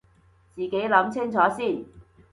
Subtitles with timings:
[0.55, 1.85] 自己諗清楚先